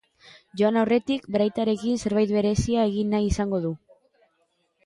Joan 0.61 0.79
aurretik, 0.83 1.27
bere 1.35 1.45
aitarekin 1.49 2.01
zerbait 2.05 2.35
berezia 2.39 2.89
egin 2.93 3.15
nahi 3.17 3.29
izango 3.33 3.61
du. 3.67 3.75